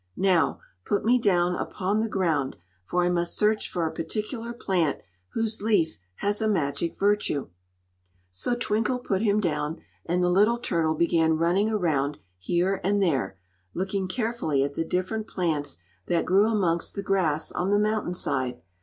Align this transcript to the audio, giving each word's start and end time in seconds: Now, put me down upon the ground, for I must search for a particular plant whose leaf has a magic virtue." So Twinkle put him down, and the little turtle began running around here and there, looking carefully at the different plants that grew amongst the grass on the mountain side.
Now, 0.17 0.59
put 0.83 1.05
me 1.05 1.19
down 1.19 1.53
upon 1.53 1.99
the 1.99 2.09
ground, 2.09 2.55
for 2.83 3.03
I 3.03 3.09
must 3.09 3.37
search 3.37 3.69
for 3.69 3.85
a 3.85 3.91
particular 3.93 4.51
plant 4.51 4.97
whose 5.33 5.61
leaf 5.61 5.99
has 6.15 6.41
a 6.41 6.47
magic 6.47 6.97
virtue." 6.97 7.49
So 8.31 8.55
Twinkle 8.55 8.97
put 8.97 9.21
him 9.21 9.39
down, 9.39 9.79
and 10.03 10.23
the 10.23 10.31
little 10.31 10.57
turtle 10.57 10.95
began 10.95 11.37
running 11.37 11.69
around 11.69 12.17
here 12.39 12.81
and 12.83 12.99
there, 12.99 13.37
looking 13.75 14.07
carefully 14.07 14.63
at 14.63 14.73
the 14.73 14.83
different 14.83 15.27
plants 15.27 15.77
that 16.07 16.25
grew 16.25 16.47
amongst 16.51 16.95
the 16.95 17.03
grass 17.03 17.51
on 17.51 17.69
the 17.69 17.77
mountain 17.77 18.15
side. 18.15 18.59